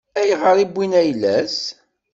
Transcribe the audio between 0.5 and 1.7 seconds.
i wwin ayla-s?